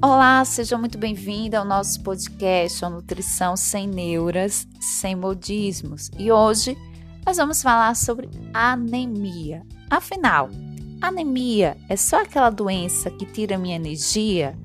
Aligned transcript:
Olá, 0.00 0.44
seja 0.44 0.78
muito 0.78 0.96
bem-vinda 0.96 1.58
ao 1.58 1.64
nosso 1.64 2.00
podcast 2.04 2.84
a 2.84 2.88
Nutrição 2.88 3.56
Sem 3.56 3.88
Neuras, 3.88 4.64
Sem 4.80 5.16
Modismos. 5.16 6.08
E 6.16 6.30
hoje 6.30 6.78
nós 7.26 7.36
vamos 7.36 7.60
falar 7.60 7.96
sobre 7.96 8.30
anemia. 8.54 9.66
Afinal, 9.90 10.50
anemia 11.00 11.76
é 11.88 11.96
só 11.96 12.22
aquela 12.22 12.48
doença 12.48 13.10
que 13.10 13.26
tira 13.26 13.58
minha 13.58 13.74
energia, 13.74 14.56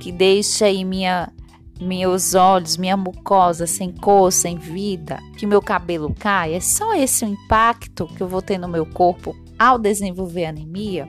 que 0.00 0.10
deixa 0.10 0.64
aí 0.64 0.82
minha, 0.86 1.30
meus 1.78 2.34
olhos, 2.34 2.78
minha 2.78 2.96
mucosa 2.96 3.66
sem 3.66 3.92
cor, 3.92 4.32
sem 4.32 4.56
vida, 4.56 5.18
que 5.36 5.44
meu 5.44 5.60
cabelo 5.60 6.14
cai? 6.18 6.54
É 6.54 6.60
só 6.60 6.94
esse 6.94 7.26
o 7.26 7.28
impacto 7.28 8.06
que 8.06 8.22
eu 8.22 8.26
vou 8.26 8.40
ter 8.40 8.56
no 8.56 8.66
meu 8.66 8.86
corpo 8.86 9.36
ao 9.58 9.78
desenvolver 9.78 10.46
anemia? 10.46 11.06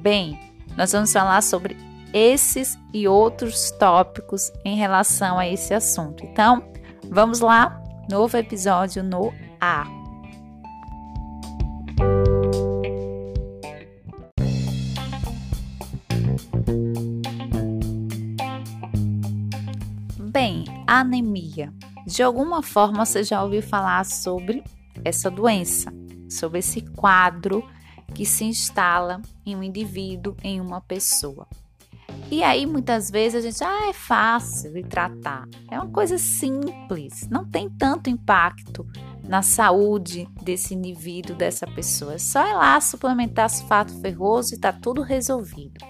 Bem, 0.00 0.40
nós 0.78 0.92
vamos 0.92 1.12
falar 1.12 1.42
sobre 1.42 1.89
esses 2.12 2.78
e 2.92 3.06
outros 3.06 3.70
tópicos 3.72 4.52
em 4.64 4.76
relação 4.76 5.38
a 5.38 5.46
esse 5.46 5.72
assunto. 5.72 6.24
Então, 6.24 6.62
vamos 7.08 7.40
lá, 7.40 7.82
novo 8.10 8.36
episódio 8.36 9.02
no 9.02 9.32
A. 9.60 9.86
Bem, 20.18 20.64
anemia. 20.86 21.72
De 22.06 22.22
alguma 22.22 22.62
forma 22.62 23.04
você 23.04 23.22
já 23.22 23.42
ouviu 23.42 23.62
falar 23.62 24.04
sobre 24.04 24.64
essa 25.04 25.30
doença, 25.30 25.92
sobre 26.28 26.60
esse 26.60 26.80
quadro 26.80 27.64
que 28.14 28.24
se 28.24 28.44
instala 28.44 29.20
em 29.44 29.54
um 29.54 29.62
indivíduo, 29.62 30.36
em 30.42 30.60
uma 30.60 30.80
pessoa. 30.80 31.46
E 32.30 32.44
aí, 32.44 32.64
muitas 32.64 33.10
vezes, 33.10 33.44
a 33.44 33.48
gente, 33.50 33.64
ah, 33.64 33.88
é 33.88 33.92
fácil 33.92 34.72
de 34.72 34.84
tratar. 34.84 35.48
É 35.68 35.76
uma 35.76 35.90
coisa 35.90 36.16
simples, 36.16 37.28
não 37.28 37.44
tem 37.44 37.68
tanto 37.68 38.08
impacto 38.08 38.86
na 39.26 39.42
saúde 39.42 40.28
desse 40.40 40.72
indivíduo, 40.72 41.34
dessa 41.34 41.66
pessoa. 41.66 42.14
É 42.14 42.18
só 42.18 42.46
ir 42.46 42.54
lá 42.54 42.80
suplementar 42.80 43.50
sulfato 43.50 43.92
ferroso 44.00 44.54
e 44.54 44.58
tá 44.58 44.72
tudo 44.72 45.02
resolvido. 45.02 45.84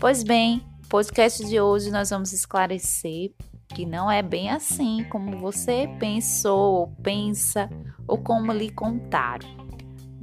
Pois 0.00 0.24
bem, 0.24 0.66
podcast 0.88 1.44
de 1.46 1.60
hoje 1.60 1.92
nós 1.92 2.10
vamos 2.10 2.32
esclarecer 2.32 3.32
que 3.68 3.86
não 3.86 4.10
é 4.10 4.20
bem 4.20 4.50
assim 4.50 5.04
como 5.10 5.38
você 5.38 5.88
pensou 6.00 6.74
ou 6.74 6.88
pensa 7.02 7.70
ou 8.06 8.18
como 8.18 8.52
lhe 8.52 8.70
contaram. 8.70 9.48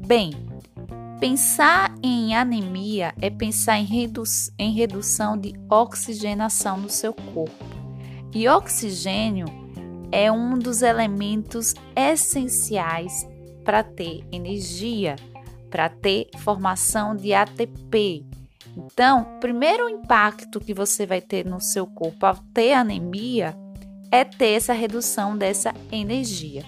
Bem, 0.05 0.31
Pensar 1.19 1.88
em 2.01 2.35
anemia 2.35 3.13
é 3.21 3.29
pensar 3.29 3.77
em, 3.77 3.85
redu 3.85 4.23
em 4.57 4.73
redução 4.73 5.37
de 5.37 5.53
oxigenação 5.69 6.77
no 6.77 6.89
seu 6.89 7.13
corpo. 7.13 7.65
E 8.33 8.47
oxigênio 8.47 9.47
é 10.11 10.31
um 10.31 10.57
dos 10.57 10.81
elementos 10.81 11.73
essenciais 11.95 13.27
para 13.63 13.83
ter 13.83 14.23
energia, 14.31 15.15
para 15.69 15.89
ter 15.89 16.29
formação 16.37 17.15
de 17.15 17.33
ATP. 17.33 18.25
Então, 18.75 19.21
o 19.21 19.39
primeiro 19.39 19.89
impacto 19.89 20.59
que 20.59 20.73
você 20.73 21.05
vai 21.05 21.21
ter 21.21 21.45
no 21.45 21.59
seu 21.59 21.85
corpo 21.85 22.25
ao 22.25 22.35
ter 22.53 22.73
anemia 22.73 23.55
é 24.11 24.23
ter 24.23 24.51
essa 24.51 24.73
redução 24.73 25.37
dessa 25.37 25.73
energia. 25.91 26.63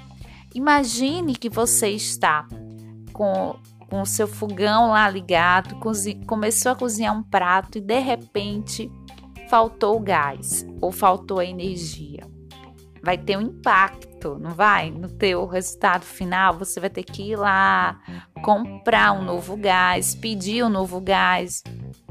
Imagine 0.54 1.36
que 1.36 1.50
você 1.50 1.90
está 1.90 2.48
com 3.14 3.56
com 3.92 4.02
o 4.02 4.06
seu 4.06 4.25
fogão 4.25 4.92
lá 4.92 5.09
ligado, 5.09 5.75
começou 6.25 6.72
a 6.72 6.75
cozinhar 6.75 7.14
um 7.14 7.22
prato 7.22 7.78
e 7.78 7.81
de 7.81 8.00
repente 8.00 8.89
faltou 9.50 9.97
o 9.97 10.00
gás 10.00 10.66
ou 10.80 10.94
faltou 10.94 11.39
a 11.39 11.45
energia. 11.45 12.25
Vai 13.03 13.18
ter 13.18 13.35
um 13.35 13.41
impacto, 13.41 14.40
não 14.40 14.51
vai? 14.51 14.90
No 14.90 15.09
teu 15.09 15.46
resultado 15.46 16.03
final, 16.03 16.57
você 16.57 16.80
vai 16.80 16.90
ter 16.90 17.03
que 17.03 17.31
ir 17.31 17.35
lá 17.35 18.00
comprar 18.41 19.12
um 19.12 19.25
novo 19.25 19.57
gás, 19.57 20.16
pedir 20.16 20.63
um 20.63 20.69
novo 20.69 21.01
gás 21.01 21.62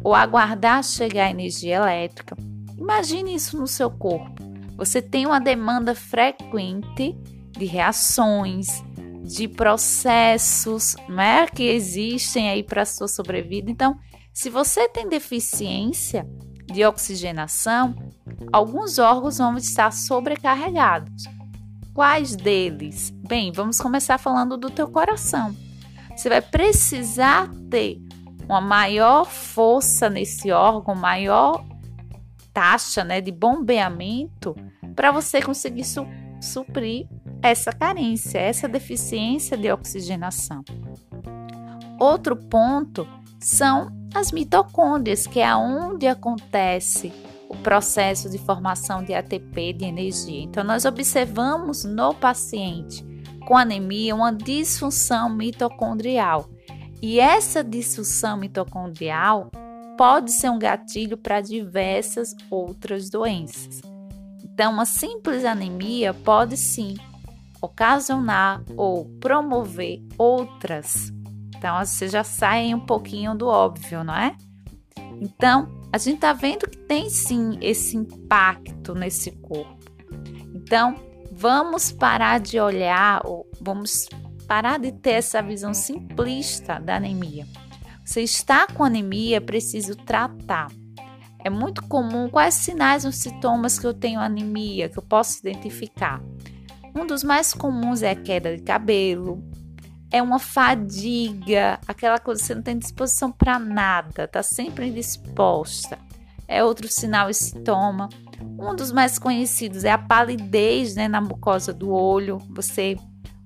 ou 0.04 0.14
aguardar 0.14 0.84
chegar 0.84 1.28
a 1.28 1.30
energia 1.30 1.76
elétrica. 1.76 2.36
Imagine 2.76 3.34
isso 3.34 3.58
no 3.58 3.66
seu 3.66 3.90
corpo. 3.90 4.42
Você 4.76 5.00
tem 5.00 5.24
uma 5.24 5.40
demanda 5.40 5.94
frequente 5.94 7.16
de 7.52 7.64
reações, 7.64 8.84
de 9.30 9.46
processos 9.46 10.96
né, 11.08 11.46
que 11.46 11.62
existem 11.62 12.50
aí 12.50 12.64
para 12.64 12.82
a 12.82 12.86
sua 12.86 13.06
sobrevida. 13.06 13.70
Então, 13.70 13.96
se 14.34 14.50
você 14.50 14.88
tem 14.88 15.08
deficiência 15.08 16.28
de 16.66 16.84
oxigenação, 16.84 17.94
alguns 18.52 18.98
órgãos 18.98 19.38
vão 19.38 19.56
estar 19.56 19.92
sobrecarregados. 19.92 21.24
Quais 21.94 22.34
deles? 22.34 23.10
Bem, 23.28 23.52
vamos 23.52 23.80
começar 23.80 24.18
falando 24.18 24.56
do 24.56 24.68
teu 24.68 24.88
coração. 24.88 25.54
Você 26.16 26.28
vai 26.28 26.42
precisar 26.42 27.48
ter 27.70 28.00
uma 28.44 28.60
maior 28.60 29.26
força 29.26 30.10
nesse 30.10 30.50
órgão, 30.50 30.94
maior 30.96 31.64
taxa 32.52 33.04
né, 33.04 33.20
de 33.20 33.30
bombeamento 33.30 34.56
para 34.96 35.12
você 35.12 35.40
conseguir 35.40 35.84
su 35.84 36.04
suprir 36.40 37.06
essa 37.42 37.72
carência, 37.72 38.38
essa 38.38 38.68
deficiência 38.68 39.56
de 39.56 39.70
oxigenação. 39.70 40.62
Outro 41.98 42.36
ponto 42.36 43.06
são 43.38 43.90
as 44.14 44.32
mitocôndrias, 44.32 45.26
que 45.26 45.40
é 45.40 45.54
onde 45.54 46.06
acontece 46.06 47.12
o 47.48 47.56
processo 47.56 48.28
de 48.30 48.38
formação 48.38 49.02
de 49.02 49.14
ATP, 49.14 49.72
de 49.72 49.84
energia. 49.84 50.42
Então, 50.42 50.62
nós 50.62 50.84
observamos 50.84 51.84
no 51.84 52.14
paciente 52.14 53.04
com 53.46 53.56
anemia 53.56 54.14
uma 54.14 54.32
disfunção 54.32 55.28
mitocondrial. 55.28 56.48
E 57.02 57.18
essa 57.18 57.64
disfunção 57.64 58.36
mitocondrial 58.36 59.50
pode 59.96 60.32
ser 60.32 60.50
um 60.50 60.58
gatilho 60.58 61.16
para 61.16 61.40
diversas 61.40 62.34
outras 62.50 63.10
doenças. 63.10 63.80
Então, 64.44 64.72
uma 64.72 64.84
simples 64.84 65.44
anemia 65.44 66.12
pode 66.12 66.56
sim 66.56 66.94
ocasionar 67.60 68.62
ou 68.76 69.04
promover 69.20 70.02
outras. 70.16 71.12
Então, 71.56 71.84
você 71.84 72.08
já 72.08 72.24
sai 72.24 72.74
um 72.74 72.80
pouquinho 72.80 73.34
do 73.34 73.46
óbvio, 73.46 74.02
não 74.02 74.14
é? 74.14 74.34
Então, 75.20 75.68
a 75.92 75.98
gente 75.98 76.16
está 76.16 76.32
vendo 76.32 76.68
que 76.68 76.78
tem 76.78 77.10
sim 77.10 77.58
esse 77.60 77.96
impacto 77.96 78.94
nesse 78.94 79.32
corpo. 79.32 79.78
Então, 80.54 80.94
vamos 81.30 81.92
parar 81.92 82.40
de 82.40 82.58
olhar, 82.58 83.20
ou 83.26 83.46
vamos 83.60 84.08
parar 84.46 84.78
de 84.78 84.92
ter 84.92 85.12
essa 85.12 85.42
visão 85.42 85.74
simplista 85.74 86.78
da 86.80 86.96
anemia. 86.96 87.46
Você 88.04 88.22
está 88.22 88.66
com 88.66 88.82
anemia, 88.82 89.36
é 89.36 89.40
preciso 89.40 89.94
tratar. 89.94 90.68
É 91.44 91.48
muito 91.48 91.82
comum 91.84 92.28
quais 92.28 92.54
sinais 92.54 93.04
ou 93.04 93.12
sintomas 93.12 93.78
que 93.78 93.86
eu 93.86 93.94
tenho 93.94 94.20
anemia, 94.20 94.88
que 94.88 94.98
eu 94.98 95.02
posso 95.02 95.38
identificar. 95.38 96.22
Um 97.00 97.06
dos 97.06 97.24
mais 97.24 97.54
comuns 97.54 98.02
é 98.02 98.10
a 98.10 98.14
queda 98.14 98.54
de 98.54 98.62
cabelo, 98.62 99.42
é 100.12 100.20
uma 100.20 100.38
fadiga, 100.38 101.80
aquela 101.88 102.18
coisa 102.18 102.42
que 102.42 102.46
você 102.46 102.54
não 102.54 102.62
tem 102.62 102.78
disposição 102.78 103.32
para 103.32 103.58
nada, 103.58 104.28
tá 104.28 104.42
sempre 104.42 104.88
indisposta. 104.88 105.98
É 106.46 106.62
outro 106.62 106.88
sinal 106.88 107.30
e 107.30 107.34
sintoma. 107.34 108.10
Um 108.58 108.76
dos 108.76 108.92
mais 108.92 109.18
conhecidos 109.18 109.82
é 109.82 109.90
a 109.90 109.96
palidez 109.96 110.94
né, 110.94 111.08
na 111.08 111.22
mucosa 111.22 111.72
do 111.72 111.90
olho. 111.90 112.36
Você 112.50 112.98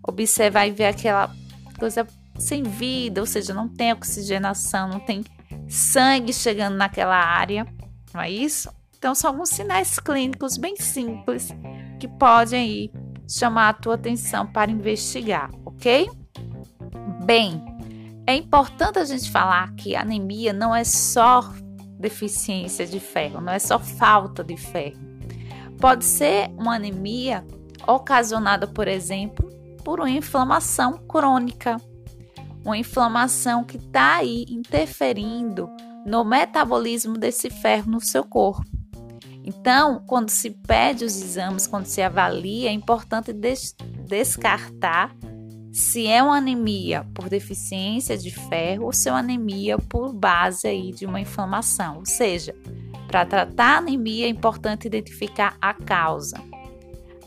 observar 0.03 0.67
e 0.67 0.73
ver 0.73 0.87
aquela 0.87 1.31
coisa 1.79 2.05
sem 2.37 2.65
vida, 2.65 3.21
ou 3.21 3.27
seja, 3.27 3.55
não 3.55 3.69
tem 3.69 3.93
oxigenação, 3.93 4.89
não 4.89 4.99
tem 4.99 5.23
sangue 5.69 6.33
chegando 6.33 6.75
naquela 6.75 7.17
área, 7.17 7.65
não 8.13 8.21
é 8.21 8.29
isso? 8.29 8.69
Então, 8.99 9.15
são 9.15 9.31
alguns 9.31 9.51
sinais 9.51 10.01
clínicos 10.01 10.57
bem 10.57 10.75
simples 10.77 11.51
que 12.01 12.09
podem 12.09 12.61
aí 12.61 13.04
chamar 13.29 13.69
a 13.69 13.73
tua 13.73 13.95
atenção 13.95 14.47
para 14.47 14.71
investigar, 14.71 15.51
ok? 15.65 16.11
Bem, 17.25 17.63
é 18.27 18.35
importante 18.35 18.99
a 18.99 19.05
gente 19.05 19.31
falar 19.31 19.75
que 19.75 19.97
anemia 19.97 20.53
não 20.53 20.75
é 20.75 20.85
só 20.85 21.53
deficiência 21.99 22.87
de 22.87 23.01
ferro, 23.01 23.41
não 23.41 23.53
é 23.53 23.59
só 23.59 23.79
falta 23.79 24.43
de 24.43 24.57
ferro. 24.57 24.99
Pode 25.81 26.05
ser 26.05 26.51
uma 26.57 26.77
anemia 26.77 27.45
ocasionada, 27.87 28.67
por 28.67 28.89
exemplo, 28.89 29.49
por 29.85 30.01
uma 30.01 30.11
inflamação 30.11 30.99
crônica, 31.07 31.77
uma 32.65 32.79
inflamação 32.79 33.65
que 33.65 33.77
está 33.77 34.17
aí 34.17 34.47
interferindo 34.49 35.69
no 36.07 36.25
metabolismo 36.25 37.19
desse 37.19 37.51
ferro 37.51 37.91
no 37.91 38.01
seu 38.01 38.25
corpo. 38.25 38.74
Então, 39.45 40.03
quando 40.07 40.31
se 40.31 40.51
pede 40.51 41.05
os 41.05 41.21
exames, 41.21 41.67
quando 41.67 41.87
se 41.87 42.01
avalia, 42.01 42.71
é 42.71 42.73
importante 42.73 43.33
des 43.33 43.75
descartar 44.07 45.15
se 45.71 46.07
é 46.07 46.23
uma 46.23 46.37
anemia 46.37 47.05
por 47.13 47.29
deficiência 47.29 48.17
de 48.17 48.31
ferro 48.31 48.85
ou 48.87 48.93
se 48.93 49.09
é 49.09 49.13
uma 49.13 49.19
anemia 49.19 49.77
por 49.77 50.13
base 50.13 50.67
aí 50.67 50.93
de 50.93 51.05
uma 51.05 51.21
inflamação. 51.21 51.99
Ou 51.99 52.07
seja, 52.07 52.55
Para 53.15 53.27
tratar 53.27 53.75
a 53.75 53.79
anemia 53.79 54.27
é 54.27 54.29
importante 54.29 54.89
identificar 54.89 55.57
a 55.61 55.73
causa. 55.73 56.37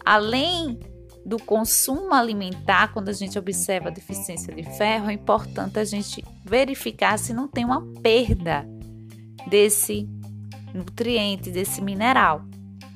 Além 0.04 0.78
do 1.26 1.38
consumo 1.38 2.14
alimentar, 2.14 2.92
quando 2.92 3.08
a 3.08 3.14
gente 3.14 3.40
observa 3.40 3.88
a 3.88 3.92
deficiência 3.92 4.54
de 4.54 4.64
ferro, 4.78 5.10
é 5.10 5.14
importante 5.14 5.80
a 5.80 5.86
gente 5.86 6.22
verificar 6.44 7.18
se 7.18 7.34
não 7.34 7.48
tem 7.48 7.64
uma 7.64 7.82
perda 8.02 8.68
desse 9.50 10.10
nutriente, 10.74 11.52
desse 11.52 11.82
mineral. 11.82 12.44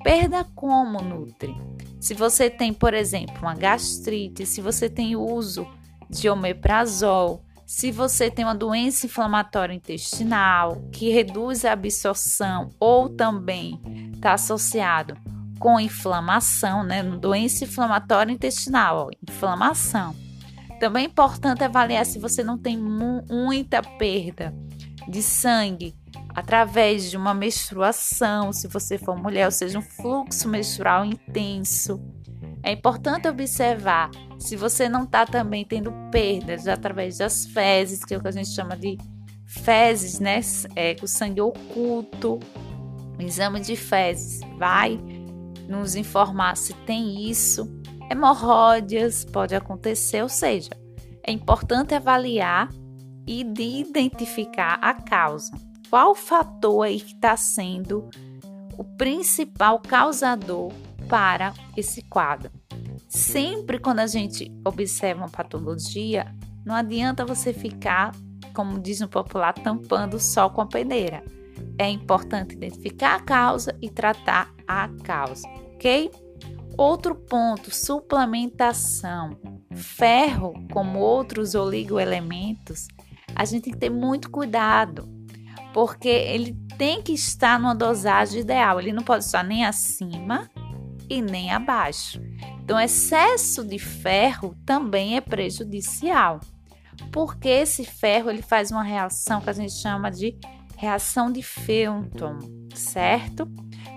Perda 0.04 0.44
como 0.56 1.02
nutre? 1.02 1.56
Se 2.00 2.14
você 2.14 2.50
tem, 2.50 2.74
por 2.74 2.94
exemplo, 2.94 3.38
uma 3.42 3.54
gastrite, 3.54 4.46
se 4.46 4.60
você 4.62 4.90
tem 4.90 5.16
uso 5.16 5.68
de 6.10 6.30
omeprazol, 6.30 7.44
se 7.66 7.92
você 7.92 8.30
tem 8.30 8.44
uma 8.44 8.56
doença 8.56 9.06
inflamatória 9.06 9.74
intestinal 9.74 10.82
que 10.92 11.10
reduz 11.10 11.64
a 11.64 11.72
absorção 11.72 12.70
ou 12.80 13.08
também 13.08 13.80
está 14.14 14.34
associado 14.34 15.16
com 15.58 15.80
inflamação, 15.80 16.84
né? 16.84 17.04
Doença 17.04 17.64
inflamatória 17.64 18.34
intestinal, 18.34 19.08
ó, 19.08 19.10
inflamação. 19.30 20.16
Também 20.80 21.06
é 21.06 21.08
importante 21.08 21.64
avaliar 21.64 22.06
se 22.06 22.18
você 22.18 22.44
não 22.44 22.58
tem 22.58 22.76
mu 22.76 23.24
muita 23.30 23.84
perda 23.84 24.54
de 25.08 25.22
sangue 25.22 25.96
através 26.34 27.10
de 27.10 27.18
uma 27.18 27.34
menstruação, 27.34 28.54
se 28.54 28.68
você 28.68 28.98
for 28.98 29.16
mulher, 29.16 29.46
ou 29.46 29.52
seja, 29.52 29.78
um 29.78 29.82
fluxo 29.82 30.48
menstrual 30.48 31.06
intenso. 31.06 32.02
É 32.64 32.72
importante 32.72 33.28
observar 33.28 34.10
se 34.40 34.56
você 34.56 34.88
não 34.88 35.04
está 35.04 35.26
também 35.26 35.66
tendo 35.66 35.92
perdas 36.12 36.68
através 36.68 37.18
das 37.18 37.46
fezes, 37.46 38.04
que 38.06 38.14
é 38.14 38.18
o 38.18 38.22
que 38.22 38.28
a 38.28 38.32
gente 38.32 38.50
chama 38.50 38.78
de 38.78 38.98
fezes, 39.48 40.20
né? 40.20 40.40
É, 40.76 40.96
o 41.02 41.08
sangue 41.08 41.42
oculto. 41.42 42.40
O 43.18 43.22
exame 43.22 43.60
de 43.60 43.76
fezes 43.76 44.40
vai 44.58 45.00
nos 45.68 45.96
informar 45.96 46.56
se 46.56 46.74
tem 46.86 47.30
isso. 47.30 47.70
Hemorróidas 48.10 49.26
pode 49.26 49.56
acontecer, 49.56 50.22
ou 50.22 50.30
seja, 50.30 50.72
é 51.24 51.32
importante 51.32 51.94
avaliar 51.94 52.70
e 53.28 53.42
identificar 53.42 54.80
a 54.82 54.94
causa. 54.94 55.52
Qual 55.92 56.16
fator 56.16 56.86
aí 56.86 57.00
que 57.00 57.14
está 57.14 57.38
sendo 57.38 58.10
o 58.76 58.84
principal 58.84 59.80
causador 59.80 60.72
para 61.08 61.54
esse 61.78 62.02
quadro? 62.02 62.52
Sempre 63.08 63.78
quando 63.78 64.00
a 64.00 64.08
gente 64.08 64.52
observa 64.66 65.22
uma 65.22 65.30
patologia, 65.30 66.34
não 66.66 66.74
adianta 66.74 67.26
você 67.26 67.54
ficar, 67.54 68.16
como 68.56 68.80
diz 68.80 69.00
no 69.00 69.08
popular, 69.08 69.54
tampando 69.54 70.20
só 70.20 70.50
com 70.50 70.62
a 70.62 70.66
peneira. 70.66 71.24
É 71.78 71.88
importante 71.88 72.56
identificar 72.56 73.16
a 73.16 73.20
causa 73.20 73.78
e 73.80 73.90
tratar 73.90 74.52
a 74.68 74.88
causa 75.04 75.48
ok? 75.82 76.12
Outro 76.78 77.16
ponto, 77.16 77.74
suplementação. 77.74 79.38
Ferro, 79.74 80.54
como 80.72 81.00
outros 81.00 81.56
oligoelementos, 81.56 82.88
a 83.36 83.46
gente 83.46 83.64
tem 83.64 83.74
que 83.74 83.80
ter 83.80 83.90
muito 83.90 84.30
cuidado, 84.30 85.10
porque 85.74 86.10
ele 86.10 86.54
tem 86.78 87.02
que 87.02 87.14
estar 87.14 87.60
numa 87.60 87.76
dosagem 87.76 88.42
ideal, 88.42 88.80
ele 88.80 88.92
não 88.92 89.04
pode 89.04 89.24
estar 89.24 89.44
nem 89.44 89.66
acima 89.66 90.50
e 91.10 91.22
nem 91.22 91.52
abaixo. 91.52 92.22
Então, 92.64 92.80
excesso 92.80 93.64
de 93.64 93.78
ferro 93.78 94.56
também 94.66 95.18
é 95.18 95.22
prejudicial, 95.22 96.40
porque 97.12 97.50
esse 97.50 97.84
ferro 97.84 98.30
ele 98.30 98.42
faz 98.42 98.72
uma 98.72 98.84
reação 98.84 99.42
que 99.42 99.50
a 99.50 99.54
gente 99.54 99.74
chama 99.74 100.10
de 100.10 100.38
reação 100.78 101.32
de 101.32 101.44
Felton, 101.44 102.40
certo? 102.74 103.48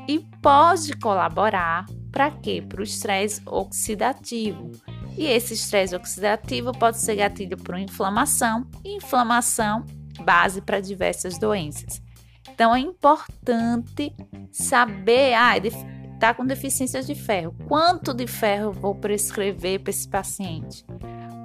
e 0.09 0.21
pode 0.43 0.93
colaborar 0.95 1.87
para 2.11 2.31
quê? 2.31 2.63
Para 2.67 2.81
o 2.81 2.85
estresse 2.85 3.41
oxidativo. 3.47 4.71
E 5.17 5.27
esse 5.27 5.55
estresse 5.55 5.95
oxidativo 5.95 6.73
pode 6.73 7.01
ser 7.01 7.17
gatilho 7.17 7.57
para 7.57 7.81
inflamação, 7.81 8.67
inflamação 8.85 9.85
base 10.23 10.61
para 10.61 10.81
diversas 10.81 11.39
doenças. 11.39 12.03
Então 12.49 12.75
é 12.75 12.81
importante 12.81 14.15
saber, 14.53 15.35
ah, 15.35 15.57
está 15.57 16.35
com 16.35 16.47
deficiência 16.47 17.03
de 17.03 17.15
ferro. 17.15 17.55
Quanto 17.67 18.15
de 18.15 18.27
ferro 18.27 18.73
vou 18.73 18.95
prescrever 18.95 19.81
para 19.81 19.91
esse 19.91 20.09
paciente? 20.09 20.85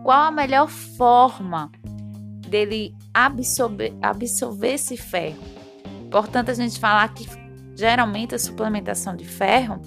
Qual 0.03 0.19
a 0.19 0.31
melhor 0.31 0.67
forma 0.67 1.71
dele 2.47 2.95
absorver, 3.13 3.93
absorver 4.01 4.73
esse 4.73 4.97
ferro? 4.97 5.39
Importante 6.05 6.51
a 6.51 6.53
gente 6.53 6.79
falar 6.79 7.07
que 7.13 7.27
Geralmente 7.79 8.35
a 8.35 8.39
suplementação 8.39 9.15
de 9.15 9.23
ferro 9.23 9.81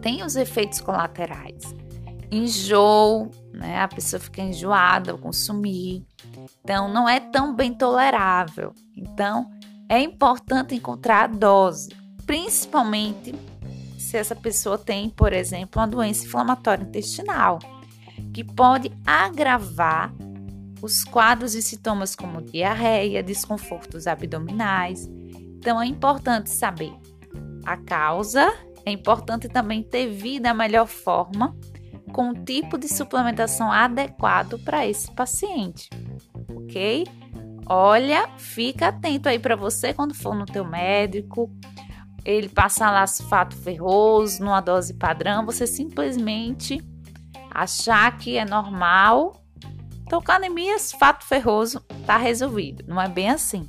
tem 0.00 0.22
os 0.22 0.36
efeitos 0.36 0.80
colaterais. 0.80 1.74
Enjoo, 2.30 3.30
né? 3.52 3.80
A 3.80 3.88
pessoa 3.88 4.20
fica 4.20 4.42
enjoada 4.42 5.12
ao 5.12 5.18
consumir. 5.18 6.04
Então 6.62 6.88
não 6.92 7.08
é 7.08 7.18
tão 7.18 7.54
bem 7.54 7.74
tolerável. 7.74 8.72
Então 8.96 9.50
é 9.88 10.00
importante 10.00 10.74
encontrar 10.74 11.24
a 11.24 11.26
dose, 11.26 11.90
principalmente 12.24 13.34
se 13.98 14.16
essa 14.16 14.36
pessoa 14.36 14.78
tem, 14.78 15.10
por 15.10 15.32
exemplo, 15.32 15.80
uma 15.80 15.86
doença 15.86 16.24
inflamatória 16.24 16.84
intestinal, 16.84 17.58
que 18.32 18.44
pode 18.44 18.90
agravar 19.06 20.12
os 20.80 21.04
quadros 21.04 21.54
e 21.54 21.62
sintomas 21.62 22.14
como 22.14 22.40
diarreia, 22.40 23.22
desconfortos 23.22 24.06
abdominais 24.06 25.08
então 25.60 25.80
é 25.80 25.84
importante 25.84 26.48
saber 26.48 26.94
a 27.66 27.76
causa, 27.76 28.50
é 28.86 28.90
importante 28.90 29.46
também 29.46 29.82
ter 29.82 30.08
vida 30.08 30.44
da 30.44 30.54
melhor 30.54 30.86
forma, 30.86 31.54
com 32.10 32.30
o 32.30 32.44
tipo 32.44 32.78
de 32.78 32.88
suplementação 32.88 33.70
adequado 33.70 34.58
para 34.58 34.86
esse 34.86 35.10
paciente, 35.12 35.88
ok? 36.48 37.06
Olha, 37.66 38.28
fica 38.36 38.88
atento 38.88 39.28
aí 39.28 39.38
para 39.38 39.56
você 39.56 39.94
quando 39.94 40.14
for 40.14 40.34
no 40.34 40.44
teu 40.44 40.64
médico, 40.64 41.50
ele 42.24 42.48
passar 42.48 42.90
lá 42.90 43.06
sulfato 43.06 43.56
ferroso 43.56 44.42
numa 44.42 44.60
dose 44.60 44.94
padrão, 44.94 45.46
você 45.46 45.66
simplesmente 45.66 46.82
achar 47.50 48.16
que 48.18 48.36
é 48.36 48.44
normal, 48.44 49.42
tocar 50.08 50.36
anemia, 50.36 50.78
sulfato 50.78 51.24
ferroso, 51.24 51.80
tá 52.06 52.16
resolvido. 52.16 52.84
Não 52.86 53.00
é 53.00 53.08
bem 53.08 53.30
assim. 53.30 53.68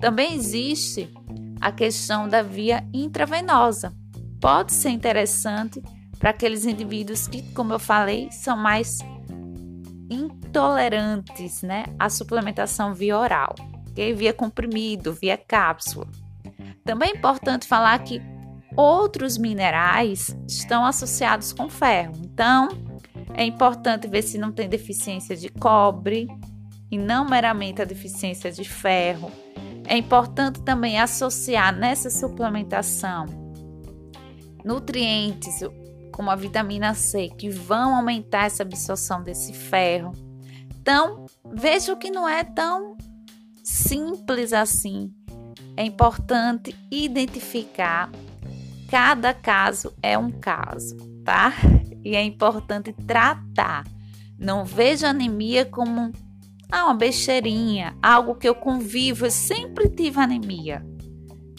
Também 0.00 0.34
existe 0.34 1.12
a 1.60 1.70
questão 1.70 2.28
da 2.28 2.42
via 2.42 2.86
intravenosa. 2.92 3.94
Pode 4.40 4.72
ser 4.72 4.90
interessante 4.90 5.82
para 6.18 6.30
aqueles 6.30 6.64
indivíduos 6.64 7.26
que, 7.28 7.42
como 7.52 7.72
eu 7.72 7.78
falei, 7.78 8.28
são 8.30 8.56
mais 8.56 8.98
intolerantes 10.10 11.62
né, 11.62 11.84
à 11.98 12.08
suplementação 12.08 12.94
via 12.94 13.18
oral, 13.18 13.54
okay? 13.90 14.12
via 14.12 14.32
comprimido, 14.32 15.12
via 15.12 15.36
cápsula. 15.36 16.06
Também 16.84 17.10
é 17.10 17.16
importante 17.16 17.66
falar 17.66 17.98
que 18.00 18.22
outros 18.76 19.36
minerais 19.36 20.36
estão 20.46 20.84
associados 20.84 21.52
com 21.52 21.68
ferro, 21.68 22.12
então 22.24 22.68
é 23.34 23.44
importante 23.44 24.06
ver 24.06 24.22
se 24.22 24.38
não 24.38 24.52
tem 24.52 24.68
deficiência 24.68 25.36
de 25.36 25.48
cobre 25.48 26.28
e 26.90 26.96
não 26.96 27.26
meramente 27.26 27.82
a 27.82 27.84
deficiência 27.84 28.50
de 28.50 28.64
ferro 28.64 29.30
é 29.88 29.96
importante 29.96 30.60
também 30.62 30.98
associar 30.98 31.74
nessa 31.74 32.10
suplementação 32.10 33.26
nutrientes 34.64 35.62
como 36.16 36.30
a 36.30 36.34
vitamina 36.34 36.94
C 36.94 37.28
que 37.28 37.50
vão 37.50 37.94
aumentar 37.94 38.46
essa 38.46 38.62
absorção 38.62 39.22
desse 39.22 39.52
ferro. 39.52 40.12
Então, 40.80 41.26
veja 41.52 41.94
que 41.94 42.10
não 42.10 42.26
é 42.26 42.42
tão 42.42 42.96
simples 43.62 44.54
assim. 44.54 45.12
É 45.76 45.84
importante 45.84 46.74
identificar 46.90 48.10
cada 48.88 49.34
caso 49.34 49.92
é 50.02 50.16
um 50.16 50.30
caso, 50.30 50.96
tá? 51.22 51.52
E 52.02 52.16
é 52.16 52.22
importante 52.22 52.94
tratar. 53.06 53.84
Não 54.38 54.64
veja 54.64 55.08
anemia 55.08 55.66
como 55.66 56.12
ah, 56.72 56.86
uma 56.86 56.94
besteirinha, 56.94 57.94
algo 58.02 58.36
que 58.36 58.48
eu 58.48 58.54
convivo, 58.54 59.26
eu 59.26 59.30
sempre 59.30 59.90
tive 59.90 60.18
anemia. 60.18 60.82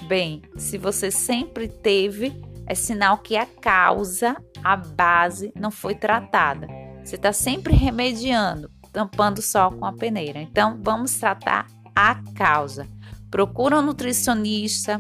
Bem, 0.07 0.41
se 0.57 0.79
você 0.79 1.11
sempre 1.11 1.67
teve, 1.67 2.33
é 2.67 2.75
sinal 2.75 3.17
que 3.19 3.37
a 3.37 3.45
causa, 3.45 4.35
a 4.63 4.75
base, 4.75 5.51
não 5.55 5.71
foi 5.71 5.95
tratada. 5.95 6.67
Você 7.03 7.15
está 7.15 7.31
sempre 7.31 7.73
remediando, 7.73 8.69
tampando 8.91 9.41
só 9.41 9.71
com 9.71 9.85
a 9.85 9.93
peneira. 9.93 10.41
Então, 10.41 10.77
vamos 10.83 11.13
tratar 11.13 11.65
a 11.95 12.15
causa. 12.35 12.87
Procura 13.31 13.79
um 13.79 13.81
nutricionista 13.81 14.99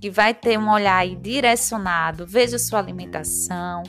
que 0.00 0.10
vai 0.10 0.34
ter 0.34 0.58
um 0.58 0.70
olhar 0.70 1.06
direcionado, 1.06 2.26
veja 2.26 2.58
sua 2.58 2.78
alimentação, 2.78 3.82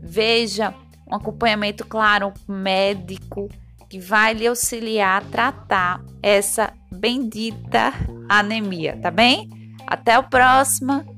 veja 0.00 0.72
um 1.10 1.14
acompanhamento, 1.14 1.84
claro, 1.86 2.32
médico 2.46 3.48
que 3.88 3.98
vai 3.98 4.34
lhe 4.34 4.46
auxiliar 4.46 5.22
a 5.22 5.24
tratar 5.24 6.04
essa 6.22 6.72
bendita 6.90 7.92
anemia, 8.28 8.98
tá 9.00 9.10
bem? 9.10 9.48
Até 9.86 10.18
o 10.18 10.24
próximo. 10.24 11.15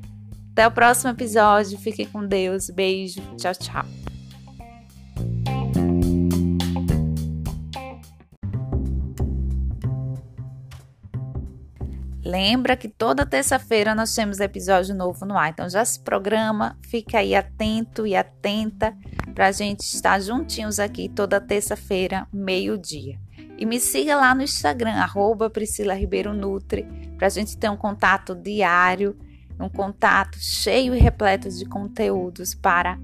Até 0.59 0.67
o 0.67 0.73
próximo 0.73 1.13
episódio. 1.13 1.79
Fiquem 1.79 2.05
com 2.05 2.27
Deus. 2.27 2.69
Beijo. 2.69 3.21
Tchau, 3.37 3.55
tchau. 3.55 3.85
Lembra 12.25 12.77
que 12.77 12.89
toda 12.89 13.25
terça-feira 13.25 13.95
nós 13.95 14.13
temos 14.13 14.41
episódio 14.41 14.97
novo 14.97 15.25
no 15.25 15.39
ar. 15.39 15.51
Então 15.51 15.71
já 15.71 15.85
se 15.85 16.01
programa, 16.01 16.77
fica 16.83 17.19
aí 17.19 17.37
atento 17.37 18.05
e 18.05 18.17
atenta 18.17 18.97
para 19.33 19.47
a 19.47 19.53
gente 19.53 19.83
estar 19.83 20.21
juntinhos 20.21 20.81
aqui 20.81 21.09
toda 21.09 21.41
terça-feira, 21.41 22.27
meio-dia. 22.33 23.17
E 23.57 23.65
me 23.65 23.79
siga 23.79 24.17
lá 24.17 24.35
no 24.35 24.43
Instagram, 24.43 24.95
arroba 24.95 25.49
Priscila 25.49 25.95
Ribeiro 25.95 26.35
Nutri, 26.35 26.85
para 27.17 27.29
a 27.29 27.31
gente 27.31 27.57
ter 27.57 27.71
um 27.71 27.77
contato 27.77 28.35
diário, 28.35 29.17
um 29.59 29.69
contato 29.69 30.39
cheio 30.39 30.95
e 30.95 30.99
repleto 30.99 31.49
de 31.49 31.65
conteúdos 31.65 32.55
para 32.55 32.99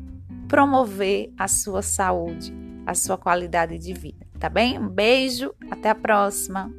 promover 0.48 1.32
a 1.38 1.48
sua 1.48 1.82
saúde, 1.82 2.52
a 2.86 2.94
sua 2.94 3.16
qualidade 3.16 3.78
de 3.78 3.92
vida. 3.92 4.26
Tá 4.38 4.48
bem? 4.48 4.78
Um 4.78 4.88
beijo, 4.88 5.54
até 5.70 5.90
a 5.90 5.94
próxima. 5.94 6.70